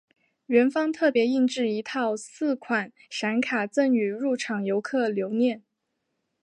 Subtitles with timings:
[0.47, 5.61] 园方特别印制一套四款闪卡赠予入场游客留念。